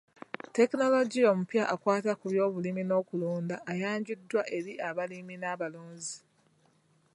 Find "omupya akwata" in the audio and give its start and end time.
1.33-2.11